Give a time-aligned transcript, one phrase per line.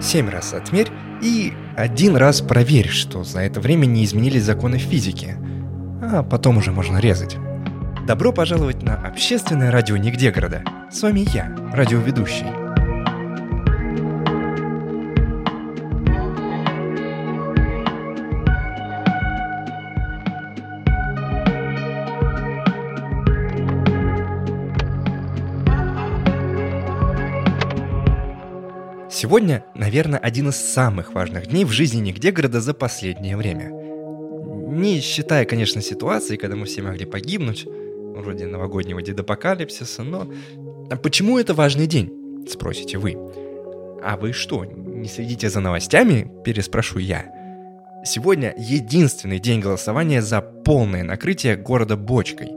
[0.00, 0.90] Семь раз отмерь
[1.22, 5.36] и один раз проверь, что за это время не изменились законы физики.
[6.02, 7.36] А потом уже можно резать.
[8.06, 10.64] Добро пожаловать на общественное радио «Нигде города».
[10.90, 12.61] С вами я, радиоведущий.
[29.12, 33.68] Сегодня, наверное, один из самых важных дней в жизни нигде города за последнее время.
[33.68, 40.32] Не считая, конечно, ситуации, когда мы все могли погибнуть, вроде новогоднего дедапокалипсиса, но...
[40.90, 43.16] А почему это важный день, спросите вы?
[44.02, 46.32] А вы что, не следите за новостями?
[46.42, 47.26] Переспрошу я.
[48.06, 52.48] Сегодня единственный день голосования за полное накрытие города бочкой.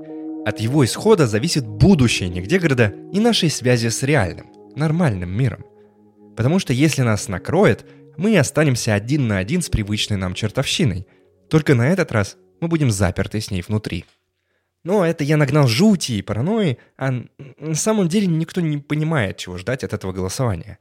[0.45, 5.65] От его исхода зависит будущее нигде города и нашей связи с реальным, нормальным миром.
[6.35, 7.85] Потому что если нас накроет,
[8.17, 11.07] мы останемся один на один с привычной нам чертовщиной.
[11.49, 14.05] Только на этот раз мы будем заперты с ней внутри.
[14.83, 17.23] Но это я нагнал жути и паранойи, а
[17.59, 20.77] на самом деле никто не понимает, чего ждать от этого голосования.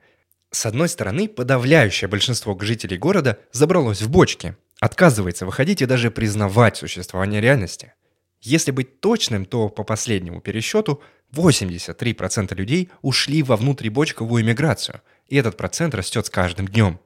[0.50, 6.76] С одной стороны, подавляющее большинство жителей города забралось в бочки, отказывается выходить и даже признавать
[6.76, 7.94] существование реальности.
[8.40, 15.56] Если быть точным, то по последнему пересчету 83% людей ушли во внутрибочковую миграцию– и этот
[15.56, 17.00] процент растет с каждым днем.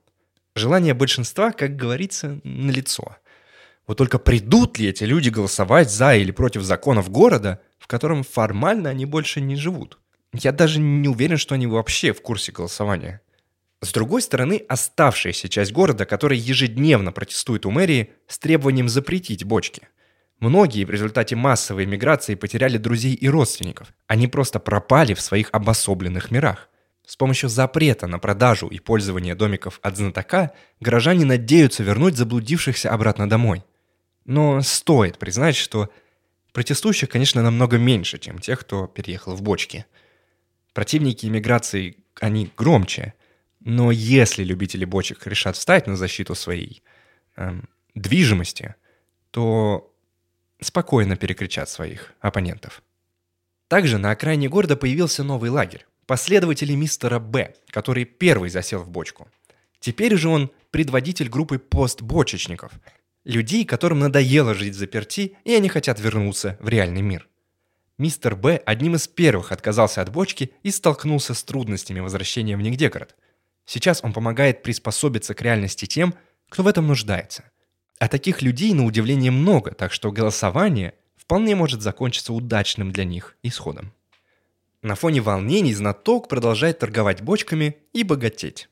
[0.54, 3.16] Желание большинства, как говорится, налицо.
[3.86, 8.90] Вот только придут ли эти люди голосовать за или против законов города, в котором формально
[8.90, 9.98] они больше не живут?
[10.34, 13.22] Я даже не уверен, что они вообще в курсе голосования.
[13.80, 19.88] С другой стороны, оставшаяся часть города, которая ежедневно протестует у мэрии с требованием запретить бочки.
[20.40, 23.92] Многие в результате массовой миграции потеряли друзей и родственников.
[24.06, 26.68] Они просто пропали в своих обособленных мирах.
[27.08, 33.26] С помощью запрета на продажу и пользование домиков от знатока горожане надеются вернуть заблудившихся обратно
[33.26, 33.64] домой.
[34.26, 35.88] Но стоит признать, что
[36.52, 39.86] протестующих, конечно, намного меньше, чем тех, кто переехал в бочки.
[40.74, 43.14] Противники иммиграции, они громче,
[43.60, 46.82] но если любители бочек решат встать на защиту своей
[47.36, 48.74] эм, движимости,
[49.30, 49.94] то
[50.60, 52.82] спокойно перекричат своих оппонентов.
[53.66, 59.28] Также на окраине города появился новый лагерь последователи мистера Б, который первый засел в бочку.
[59.78, 62.72] Теперь же он предводитель группы постбочечников,
[63.24, 67.28] людей, которым надоело жить заперти, и они хотят вернуться в реальный мир.
[67.98, 73.14] Мистер Б одним из первых отказался от бочки и столкнулся с трудностями возвращения в Нигдегород.
[73.66, 76.14] Сейчас он помогает приспособиться к реальности тем,
[76.48, 77.44] кто в этом нуждается.
[77.98, 83.36] А таких людей, на удивление, много, так что голосование вполне может закончиться удачным для них
[83.42, 83.92] исходом.
[84.82, 88.68] На фоне волнений знаток продолжает торговать бочками и богатеть.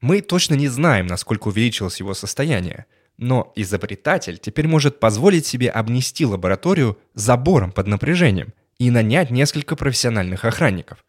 [0.00, 6.26] Мы точно не знаем, насколько увеличилось его состояние, но изобретатель теперь может позволить себе обнести
[6.26, 11.04] лабораторию забором под напряжением и нанять несколько профессиональных охранников.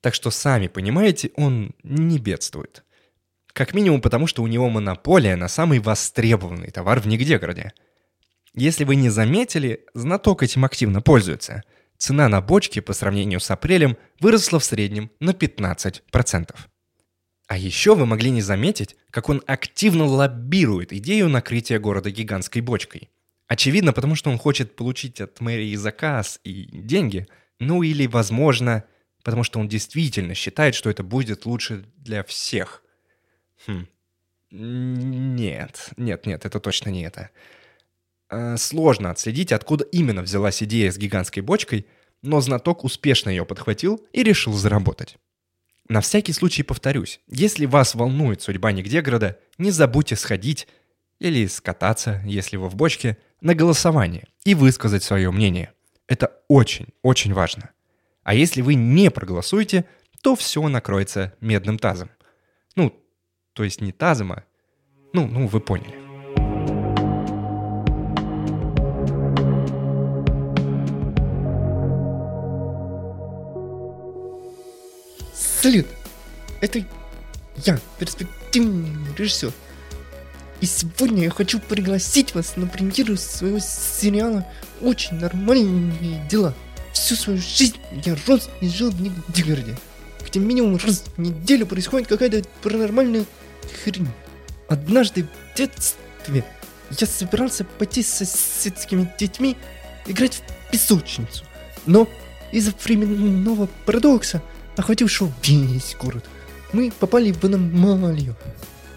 [0.00, 2.84] Так что, сами понимаете, он не бедствует.
[3.52, 7.72] Как минимум потому, что у него монополия на самый востребованный товар в Нигдегороде.
[8.54, 11.64] Если вы не заметили, знаток этим активно пользуется–
[11.98, 16.54] цена на бочки по сравнению с апрелем выросла в среднем на 15%.
[17.48, 23.08] А еще вы могли не заметить, как он активно лоббирует идею накрытия города гигантской бочкой.
[23.46, 27.28] Очевидно, потому что он хочет получить от мэрии заказ и деньги,
[27.60, 28.84] ну или, возможно,
[29.22, 32.82] потому что он действительно считает, что это будет лучше для всех.
[33.66, 33.86] Хм.
[34.50, 37.30] Нет, нет, нет, это точно не это.
[38.28, 41.86] Э, сложно отследить, откуда именно взялась идея с гигантской бочкой,
[42.22, 45.16] но знаток успешно ее подхватил и решил заработать.
[45.88, 50.66] На всякий случай повторюсь, если вас волнует судьба Нигдегорода, не забудьте сходить
[51.20, 55.72] или скататься, если вы в бочке, на голосование и высказать свое мнение.
[56.08, 57.70] Это очень-очень важно.
[58.24, 59.84] А если вы не проголосуете,
[60.20, 62.10] то все накроется медным тазом.
[62.74, 62.92] Ну,
[63.52, 64.44] то есть не тазом, а...
[65.12, 66.05] Ну, ну, вы поняли.
[75.66, 75.86] Салют!
[76.60, 76.84] Это
[77.64, 79.52] я, перспективный режиссер.
[80.60, 84.46] И сегодня я хочу пригласить вас на премьеру своего сериала
[84.80, 86.54] «Очень нормальные дела».
[86.92, 87.74] Всю свою жизнь
[88.04, 89.76] я рос и жил в Нигде,
[90.24, 93.24] где минимум раз в неделю происходит какая-то паранормальная
[93.82, 94.06] хрень.
[94.68, 96.44] Однажды в детстве
[96.96, 99.56] я собирался пойти с соседскими детьми
[100.06, 101.44] играть в песочницу.
[101.86, 102.08] Но
[102.52, 104.40] из-за временного парадокса,
[104.76, 106.24] охватившего весь город,
[106.72, 108.36] мы попали в аномалию.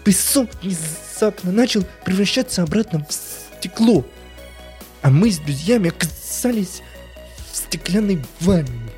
[0.04, 4.04] Песок внезапно начал превращаться обратно в стекло.
[5.02, 6.82] А мы с друзьями оказались
[7.50, 8.90] в стеклянной ванне.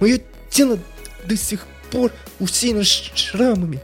[0.00, 0.20] Мое
[0.50, 0.78] тело
[1.26, 3.80] до сих пор усеяно шрамами,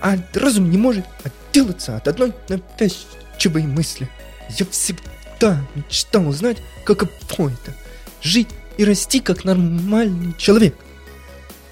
[0.00, 4.08] а разум не может отделаться от одной навязчивой мысли.
[4.58, 7.10] Я всегда мечтал узнать, каково
[7.50, 7.74] это–
[8.22, 10.74] жить и расти как нормальный человек.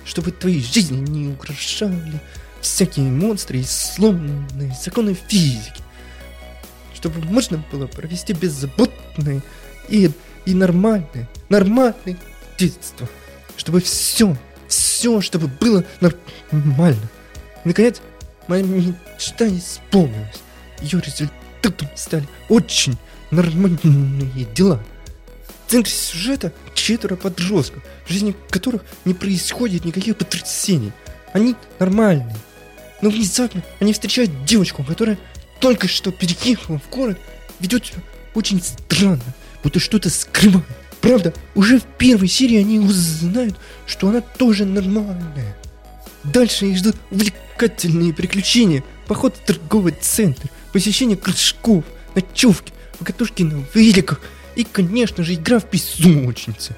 [0.08, 2.18] Чтобы твоей жизни не угрожали
[2.62, 5.82] всякие монстры и сломанные законы физики.
[6.94, 9.42] Чтобы можно было провести беззаботное
[9.90, 10.10] и,
[10.46, 12.16] и нормальное, нормальное
[12.58, 13.06] детство.
[13.58, 14.34] Чтобы все,
[14.66, 17.08] все, чтобы было нормально.
[17.64, 18.00] И, наконец,
[18.46, 20.40] моя мечта исполнилась.
[20.80, 22.96] Ее результатом стали очень
[23.30, 24.82] нормальные дела.
[25.68, 30.92] В центре сюжета четверо подростков, в жизни которых не происходит никаких потрясений.
[31.34, 32.34] Они нормальные.
[33.02, 35.18] Но внезапно они встречают девочку, которая
[35.60, 37.18] только что переехала в город,
[37.60, 37.98] ведет себя
[38.34, 39.20] очень странно,
[39.62, 40.64] будто что-то скрывает.
[41.02, 43.54] Правда, уже в первой серии они узнают,
[43.84, 45.54] что она тоже нормальная.
[46.24, 54.22] Дальше их ждут увлекательные приключения, поход в торговый центр, посещение кружков, ночевки, покатушки на великах
[54.58, 56.74] и, конечно же, игра в песочнице.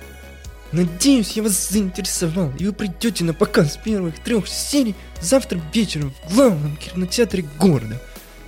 [0.70, 6.34] Надеюсь, я вас заинтересовал, и вы придете на показ первых трех серий завтра вечером в
[6.34, 8.00] главном кинотеатре города.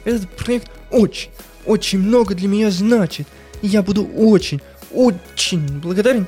[0.05, 1.31] Этот проект очень,
[1.65, 3.27] очень много для меня значит,
[3.63, 4.61] и я буду очень,
[4.93, 6.27] очень благодарен,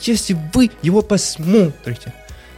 [0.00, 2.12] если вы его посмотрите.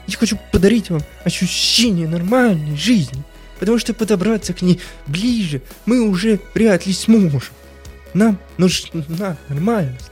[0.06, 3.22] Я хочу подарить вам ощущение нормальной жизни,
[3.60, 7.52] потому что подобраться к ней ближе мы уже вряд ли сможем.
[8.14, 10.10] Нам нужна нормальность,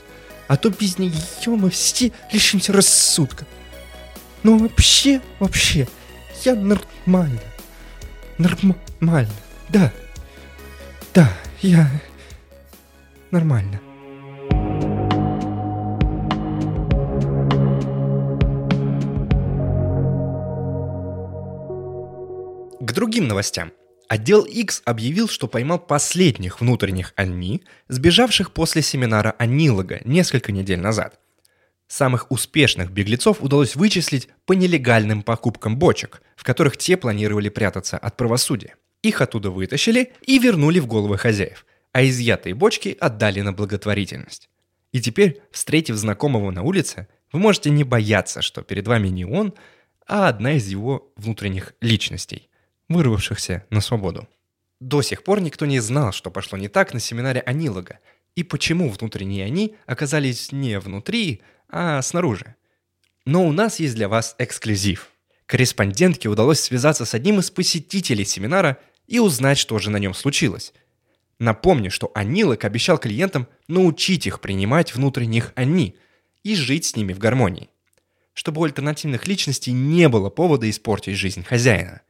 [0.49, 1.13] а то без нее
[1.47, 3.47] мы все лишимся рассудка.
[4.43, 5.87] Но вообще, вообще,
[6.45, 7.41] я нормально.
[8.39, 9.33] Нормально.
[9.69, 9.93] Да.
[11.15, 11.31] Да,
[11.61, 11.91] я
[13.31, 13.81] нормально.
[22.81, 23.73] К другим новостям.
[24.11, 31.21] Отдел X объявил, что поймал последних внутренних Анни, сбежавших после семинара Анилога несколько недель назад.
[31.87, 38.17] Самых успешных беглецов удалось вычислить по нелегальным покупкам бочек, в которых те планировали прятаться от
[38.17, 38.75] правосудия.
[39.05, 44.49] Их оттуда вытащили и вернули в головы хозяев, а изъятые бочки отдали на благотворительность.
[44.91, 49.55] И теперь, встретив знакомого на улице, вы можете не бояться, что перед вами не он,
[50.05, 52.50] а одна из его внутренних личностей
[52.91, 54.29] вырвавшихся на свободу.
[54.81, 58.01] До сих пор никто не знал, что пошло не так на семинаре Анилога,
[58.35, 62.57] и почему внутренние они оказались не внутри, а снаружи.
[63.25, 65.09] Но у нас есть для вас эксклюзив.
[65.47, 70.73] Корреспондентке удалось связаться с одним из посетителей семинара и узнать, что же на нем случилось.
[71.39, 75.97] Напомню, что Анилок обещал клиентам научить их принимать внутренних «они»
[76.43, 77.71] и жить с ними в гармонии.
[78.33, 82.01] Чтобы у альтернативных личностей не было повода испортить жизнь хозяина–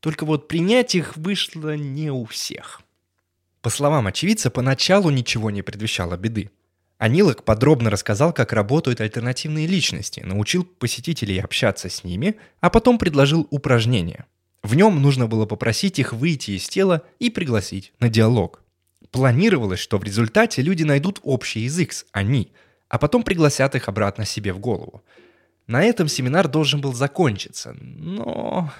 [0.00, 2.82] только вот принять их вышло не у всех.
[3.60, 6.50] По словам очевидца, поначалу ничего не предвещало беды.
[6.98, 13.46] Анилок подробно рассказал, как работают альтернативные личности, научил посетителей общаться с ними, а потом предложил
[13.50, 14.26] упражнение.
[14.62, 18.62] В нем нужно было попросить их выйти из тела и пригласить на диалог.
[19.12, 22.52] Планировалось, что в результате люди найдут общий язык с «они»,
[22.88, 25.02] а потом пригласят их обратно себе в голову.
[25.66, 28.72] На этом семинар должен был закончиться, но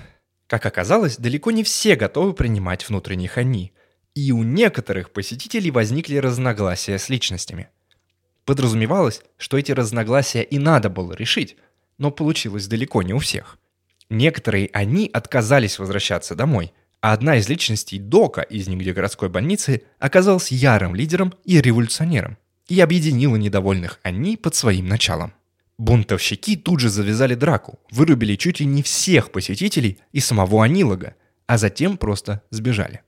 [0.48, 3.72] как оказалось, далеко не все готовы принимать внутренних «они»,
[4.14, 7.68] и у некоторых посетителей возникли разногласия с личностями.
[8.44, 11.56] Подразумевалось, что эти разногласия и надо было решить,
[11.98, 13.58] но получилось далеко не у всех.
[14.08, 20.50] Некоторые «они» отказались возвращаться домой, а одна из личностей Дока из нигде городской больницы оказалась
[20.50, 22.38] ярым лидером и революционером
[22.68, 25.34] и объединила недовольных «они» под своим началом.
[25.78, 31.14] Бунтовщики тут же завязали драку, вырубили чуть ли не всех посетителей и самого Анилога,
[31.46, 33.02] а затем просто сбежали.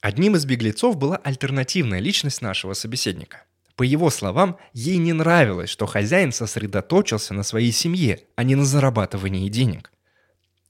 [0.00, 3.44] Одним из беглецов была альтернативная личность нашего собеседника.
[3.76, 8.64] По его словам, ей не нравилось, что хозяин сосредоточился на своей семье, а не на
[8.64, 9.92] зарабатывании денег.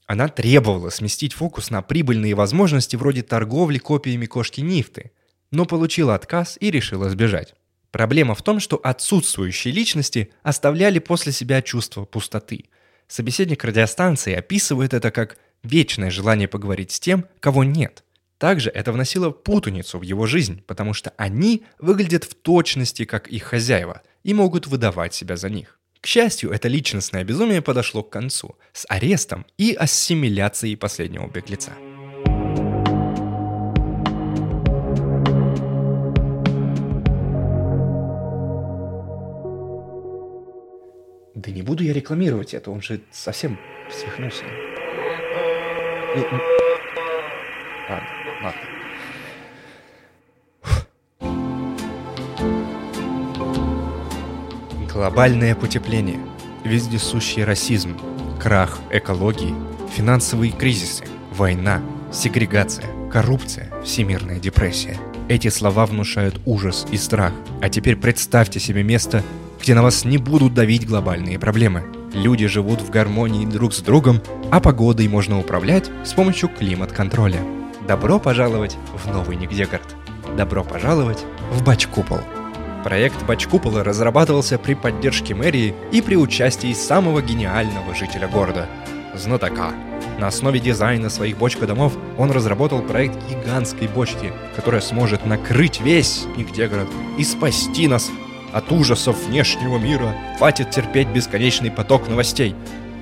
[0.06, 5.12] Она требовала сместить фокус на прибыльные возможности вроде торговли копиями кошки Нифты,
[5.50, 7.54] но получила отказ и решила сбежать.
[7.90, 12.66] Проблема в том, что отсутствующие личности оставляли после себя чувство пустоты.
[13.08, 18.04] Собеседник радиостанции описывает это как вечное желание поговорить с тем, кого нет.
[18.38, 23.42] Также это вносило путаницу в его жизнь, потому что они выглядят в точности как их
[23.42, 25.78] хозяева и могут выдавать себя за них.
[26.00, 31.72] К счастью, это личностное безумие подошло к концу с арестом и ассимиляцией последнего беглеца.
[41.40, 43.58] Да не буду я рекламировать это, он же совсем
[43.90, 44.44] свихнулся.
[46.14, 46.38] Ну, ну.
[47.88, 48.08] Ладно,
[48.42, 48.60] ладно.
[54.92, 56.20] Глобальное потепление,
[56.62, 57.98] вездесущий расизм,
[58.38, 59.54] крах экологии,
[59.96, 61.80] финансовые кризисы, война,
[62.12, 64.98] сегрегация, коррупция, всемирная депрессия.
[65.30, 67.32] Эти слова внушают ужас и страх.
[67.62, 69.22] А теперь представьте себе место,
[69.60, 71.84] где на вас не будут давить глобальные проблемы.
[72.12, 77.40] Люди живут в гармонии друг с другом, а погодой можно управлять с помощью климат-контроля.
[77.86, 79.96] Добро пожаловать в новый Нигдегород.
[80.36, 82.20] Добро пожаловать в Бачкупол.
[82.84, 88.66] Проект Бачкупола разрабатывался при поддержке мэрии и при участии самого гениального жителя города–
[89.14, 89.72] знатока.
[90.18, 96.88] На основе дизайна своих бочкодомов он разработал проект гигантской бочки, которая сможет накрыть весь Нигдегород
[97.18, 98.10] и спасти нас
[98.52, 102.54] от ужасов внешнего мира хватит терпеть бесконечный поток новостей.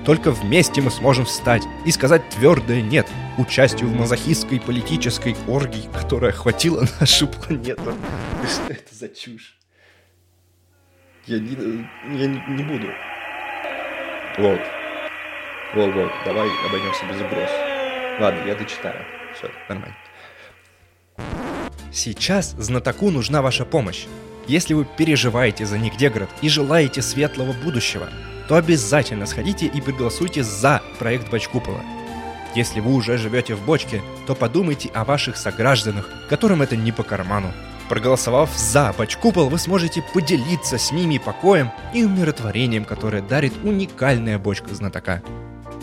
[0.05, 6.31] Только вместе мы сможем встать и сказать твердое «нет» участию в мазохистской политической оргии, которая
[6.31, 7.93] охватила нашу планету.
[8.47, 9.57] Что это за чушь?
[11.25, 11.51] Я не,
[12.17, 12.87] я не, буду.
[14.37, 14.61] Волк.
[15.75, 17.49] Волк, волк, давай обойдемся без угроз.
[18.19, 19.05] Ладно, я дочитаю.
[19.37, 19.95] Все, нормально.
[21.91, 24.07] Сейчас знатоку нужна ваша помощь.
[24.49, 28.09] Если вы переживаете за Нигдегород и желаете светлого будущего,
[28.47, 31.81] то обязательно сходите и проголосуйте за проект Бочкупола.
[32.55, 37.03] Если вы уже живете в бочке, то подумайте о ваших согражданах, которым это не по
[37.03, 37.51] карману.
[37.89, 44.73] Проголосовав за Бочкупол, вы сможете поделиться с ними покоем и умиротворением, которое дарит уникальная бочка
[44.73, 45.21] знатока.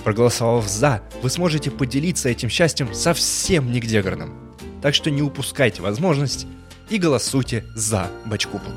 [0.03, 4.35] Проголосовав за, вы сможете поделиться этим счастьем со всем Нигдегородом.
[4.83, 6.49] Так что не упускайте возможность
[6.91, 8.71] и голосуйте за Бачкупл.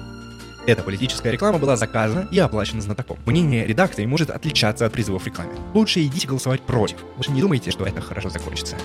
[0.67, 3.17] Эта политическая реклама была заказана и оплачена знатоком.
[3.25, 5.53] Мнение редакции может отличаться от призывов в рекламе.
[5.73, 6.97] Лучше идите голосовать против.
[7.17, 8.75] Лучше не думайте, что это хорошо закончится.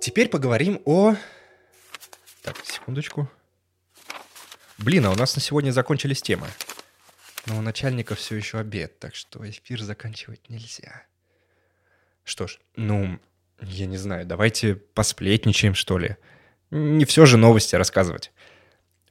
[0.00, 1.14] Теперь поговорим о...
[2.42, 3.28] Так, секундочку.
[4.78, 6.46] Блин, а у нас на сегодня закончились темы.
[7.44, 11.02] Но у начальника все еще обед, так что эфир заканчивать нельзя.
[12.24, 13.20] Что ж, ну,
[13.60, 16.16] я не знаю, давайте посплетничаем, что ли.
[16.70, 18.32] Не все же новости рассказывать.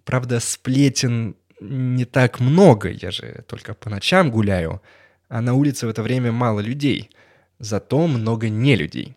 [0.05, 4.81] Правда, сплетен не так много, я же только по ночам гуляю,
[5.27, 7.11] а на улице в это время мало людей,
[7.59, 9.15] зато много не людей.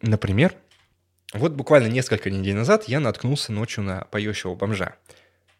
[0.00, 0.54] Например,
[1.32, 4.96] вот буквально несколько недель назад я наткнулся ночью на поющего бомжа.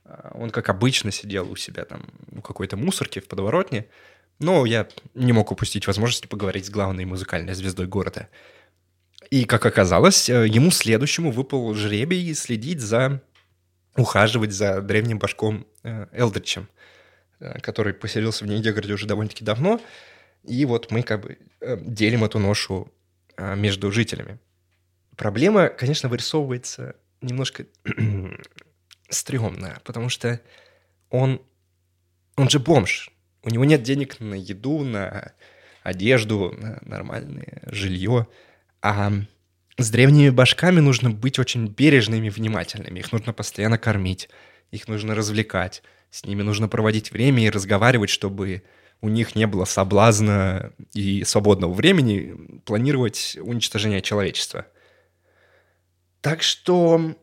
[0.04, 3.86] А, он, как обычно, сидел у себя там у какой-то мусорки в подворотне,
[4.38, 8.28] но я не мог упустить возможности поговорить с главной музыкальной звездой города.
[9.30, 13.22] И, как оказалось, э, ему следующему выпал жребий следить за,
[13.96, 16.68] ухаживать за древним башком э, Элдричем,
[17.40, 19.80] э, который поселился в Нидегороде уже довольно-таки давно.
[20.44, 22.92] И вот мы как бы делим эту ношу
[23.36, 24.38] между жителями.
[25.16, 27.66] Проблема, конечно, вырисовывается немножко
[29.08, 30.40] стрёмная, потому что
[31.10, 31.40] он,
[32.36, 33.10] он же бомж.
[33.42, 35.32] У него нет денег на еду, на
[35.82, 38.26] одежду, на нормальное жилье.
[38.82, 39.12] А
[39.78, 42.98] с древними башками нужно быть очень бережными и внимательными.
[42.98, 44.28] Их нужно постоянно кормить,
[44.70, 45.82] их нужно развлекать.
[46.10, 48.62] С ними нужно проводить время и разговаривать, чтобы
[49.00, 54.66] у них не было соблазна и свободного времени планировать уничтожение человечества.
[56.26, 57.14] Так что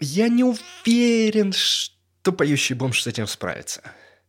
[0.00, 3.82] я не уверен, что поющий бомж с этим справится.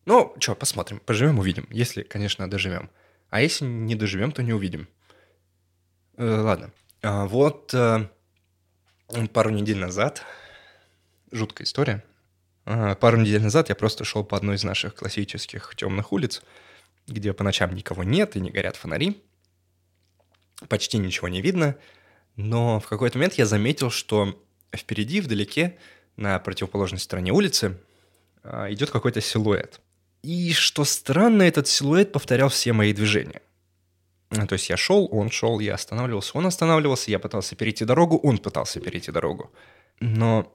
[0.06, 1.66] Ну, что, посмотрим, поживем, увидим.
[1.72, 2.92] Если, конечно, доживем.
[3.32, 4.88] А если не доживем, то не увидим.
[6.16, 6.72] Э, ладно.
[7.02, 8.08] А, вот э,
[9.34, 10.22] пару недель назад,
[11.32, 12.04] жуткая история.
[12.66, 16.44] А, пару недель назад я просто шел по одной из наших классических темных улиц,
[17.08, 19.24] где по ночам никого нет и не горят фонари.
[20.70, 21.78] Почти ничего не видно.
[22.38, 24.42] Но в какой-то момент я заметил, что
[24.74, 25.78] впереди, вдалеке,
[26.16, 27.78] на противоположной стороне улицы,
[28.44, 29.82] а, идет какой-то силуэт.
[30.24, 33.42] И что странно, этот силуэт повторял все мои движения.
[34.30, 38.40] То есть я шел, он шел, я останавливался, он останавливался, я пытался перейти дорогу, он
[38.40, 39.52] пытался перейти дорогу.
[40.00, 40.54] Но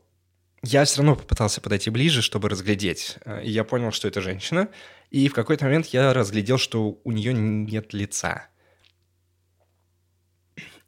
[0.62, 3.16] я все равно попытался подойти ближе, чтобы разглядеть.
[3.42, 4.68] И я понял, что это женщина.
[5.10, 8.48] И в какой-то момент я разглядел, что у нее нет лица.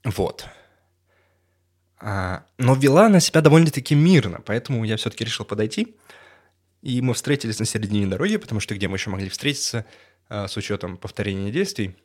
[0.05, 0.47] Вот.
[2.06, 5.96] А, но вела она себя довольно-таки мирно, поэтому я все-таки решил подойти.
[6.82, 9.87] И мы встретились на середине дороги, потому что где мы еще могли встретиться
[10.28, 11.96] а, с учетом повторения действий.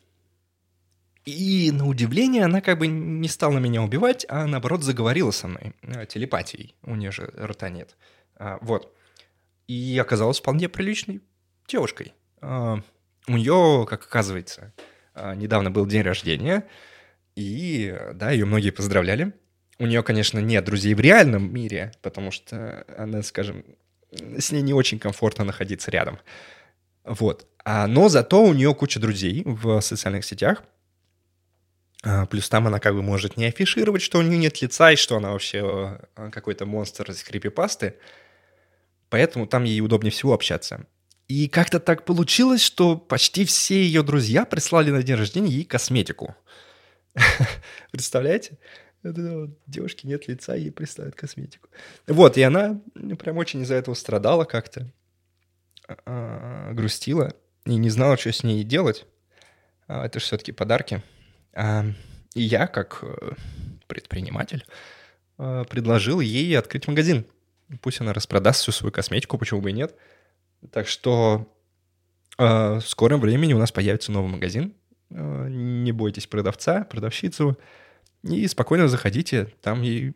[1.26, 5.74] И на удивление она как бы не стала меня убивать, а наоборот заговорила со мной
[5.82, 6.74] а, телепатией.
[6.82, 7.94] У нее же рта нет.
[8.62, 8.96] Вот.
[9.68, 11.20] И оказалась вполне приличной
[11.68, 12.14] девушкой.
[12.40, 12.80] У
[13.28, 14.72] нее, как оказывается,
[15.14, 16.66] недавно был день рождения,
[17.36, 19.34] и да, ее многие поздравляли.
[19.80, 23.64] У нее, конечно, нет друзей в реальном мире, потому что она, скажем,
[24.12, 26.18] с ней не очень комфортно находиться рядом.
[27.02, 27.46] Вот.
[27.64, 30.62] А, но зато у нее куча друзей в социальных сетях.
[32.02, 34.96] А, плюс там она как бы может не афишировать, что у нее нет лица и
[34.96, 35.62] что она вообще
[36.14, 37.94] а, какой-то монстр из крипипасты.
[39.08, 40.84] Поэтому там ей удобнее всего общаться.
[41.26, 46.36] И как-то так получилось, что почти все ее друзья прислали на день рождения ей косметику.
[47.92, 48.58] Представляете?
[49.02, 51.68] Вот, девушки нет лица, ей присылают косметику.
[52.06, 52.80] Вот, и она
[53.18, 54.92] прям очень из-за этого страдала как-то,
[56.04, 59.06] а, грустила и не знала, что с ней делать.
[59.86, 61.02] А, это же все-таки подарки.
[61.52, 61.84] А,
[62.34, 63.32] и я, как э,
[63.86, 64.64] предприниматель,
[65.38, 67.26] а, предложил ей открыть магазин.
[67.80, 69.94] Пусть она распродаст всю свою косметику, почему бы и нет.
[70.70, 71.52] Так что
[72.38, 74.74] а, в скором времени у нас появится новый магазин.
[75.10, 77.58] А, не бойтесь продавца, продавщицу.
[78.22, 80.14] И спокойно заходите, там ей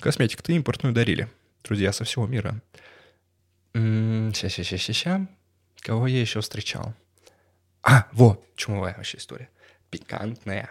[0.00, 1.28] косметику-то импортную дарили.
[1.62, 2.60] Друзья со всего мира.
[3.74, 5.26] Ща-ща-ща-ща-ща.
[5.80, 6.94] Кого я еще встречал?
[7.82, 9.48] А, во, чумовая вообще история.
[9.90, 10.70] Пикантная.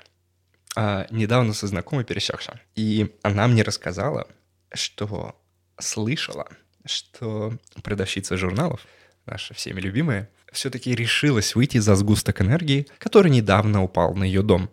[0.76, 2.60] А, недавно со знакомой пересекся.
[2.76, 4.28] И она мне рассказала,
[4.74, 5.40] что
[5.80, 6.48] слышала,
[6.86, 8.86] что продавщица журналов,
[9.26, 14.70] наша всеми любимая, все-таки решилась выйти за сгусток энергии, который недавно упал на ее дом.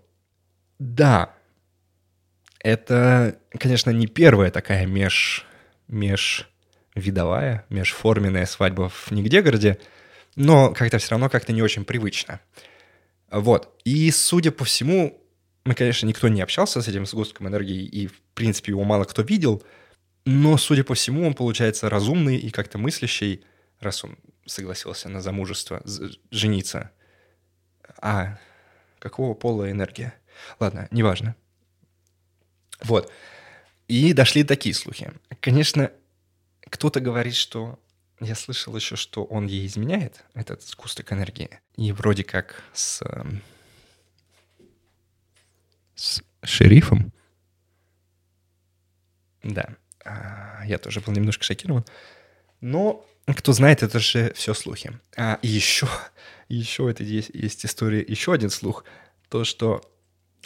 [0.79, 1.35] Да,
[2.67, 5.47] это, конечно, не первая такая меж,
[5.87, 9.79] межвидовая, межформенная свадьба в Нигдегороде,
[10.35, 12.41] но как-то все равно как-то не очень привычно.
[13.31, 13.81] Вот.
[13.85, 15.23] И, судя по всему,
[15.65, 19.23] мы, конечно, никто не общался с этим сгустком энергии, и, в принципе, его мало кто
[19.23, 19.63] видел,
[20.25, 23.45] но, судя по всему, он получается разумный и как-то мыслящий,
[23.79, 25.83] раз он согласился на замужество,
[26.33, 26.91] жениться.
[28.03, 28.39] А
[28.99, 30.15] какого пола энергия?
[30.59, 31.37] Ладно, неважно.
[32.83, 33.11] Вот.
[33.89, 35.13] И дошли такие слухи.
[35.41, 35.93] Конечно,
[36.69, 37.79] кто-то говорит, что
[38.21, 41.61] я слышал еще, что он ей изменяет, этот сгусток энергии.
[41.77, 43.43] И вроде как с, эм,
[45.95, 47.13] с шерифом.
[49.43, 51.85] Да, а, я тоже был немножко шокирован.
[52.61, 54.99] Но кто знает, это же все слухи.
[55.17, 55.89] А еще,
[56.49, 58.85] еще это есть, есть история, еще один слух.
[59.29, 59.83] То, что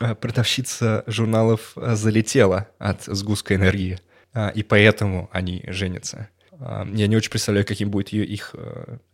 [0.00, 3.98] продавщица журналов а, залетела от сгустка энергии,
[4.32, 6.28] а, и поэтому они женятся.
[6.58, 8.54] Я не очень представляю, каким будет их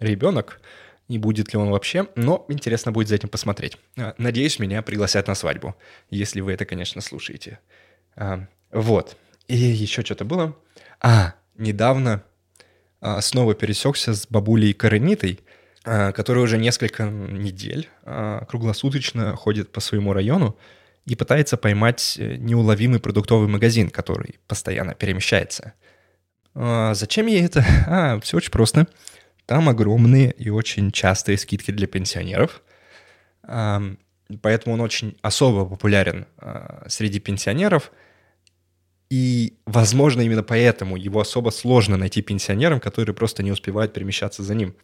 [0.00, 0.60] ребенок,
[1.06, 3.78] и будет ли он вообще, но интересно будет за этим посмотреть.
[4.18, 5.76] Надеюсь, меня пригласят на свадьбу,
[6.10, 7.60] если вы это, конечно, слушаете.
[8.72, 9.16] Вот.
[9.46, 10.56] И еще что-то было.
[11.00, 12.24] А, недавно
[13.20, 15.38] снова пересекся с бабулей Каренитой,
[15.86, 17.88] которая уже несколько недель
[18.48, 20.58] круглосуточно ходит по своему району
[21.06, 25.72] и пытается поймать э, неуловимый продуктовый магазин, который постоянно перемещается.
[26.54, 27.64] Зачем ей это?
[27.86, 28.88] А, все очень просто.
[29.46, 32.62] Там огромные и очень частые скидки для пенсионеров.
[33.44, 33.80] А,
[34.42, 36.26] поэтому он очень особо популярен
[36.88, 37.92] среди пенсионеров.
[39.08, 44.54] И, возможно, именно поэтому его особо сложно найти пенсионерам, которые просто не успевают перемещаться за
[44.56, 44.74] ним.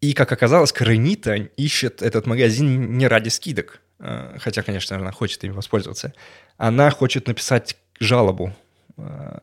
[0.00, 3.80] И, как оказалось, Каренита ищет этот магазин не ради скидок.
[3.98, 6.14] Э, хотя, конечно, она хочет им воспользоваться,
[6.56, 8.54] она хочет написать жалобу
[8.96, 9.38] э,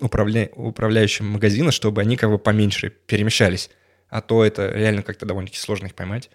[0.00, 0.50] управля...
[0.54, 3.70] управляющим магазина, чтобы они как бы поменьше перемещались.
[4.08, 6.30] А то это реально как-то довольно-таки сложно их поймать.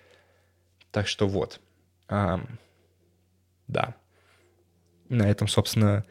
[0.92, 1.60] Так что вот.
[2.08, 2.42] А,
[3.68, 3.96] да.
[5.10, 6.06] На этом, собственно,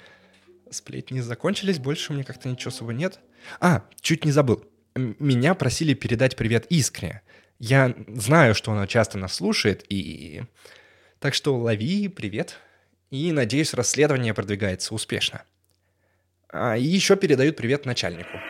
[0.71, 1.79] сплетни закончились.
[1.79, 3.19] Больше у меня как-то ничего особо нет.
[3.59, 4.65] А, чуть не забыл.
[4.95, 7.23] Меня просили передать привет Искре.
[7.59, 10.43] Я знаю, что она часто нас слушает, и
[11.21, 12.57] так что лови, привет.
[13.11, 15.43] И, надеюсь, расследование продвигается успешно.
[16.49, 18.41] А, еще передают привет начальнику.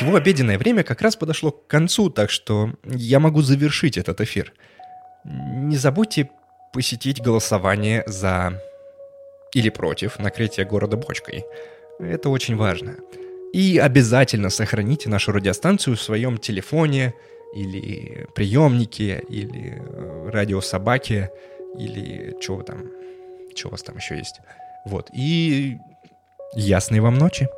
[0.00, 4.52] Его обеденное время как раз подошло к концу, так что я могу завершить этот эфир.
[5.24, 6.30] Не забудьте
[6.72, 8.60] посетить голосование за
[9.52, 11.44] или против накрытия города бочкой.
[11.98, 12.96] Это очень важно.
[13.52, 17.14] И обязательно сохраните нашу радиостанцию в своем телефоне
[17.54, 21.30] или приемнике, или э, радиособаке,
[21.76, 22.84] или чего там,
[23.54, 24.40] что у вас там еще есть.
[24.86, 25.10] Вот.
[25.12, 25.78] И
[26.54, 27.48] ясной вам ночи.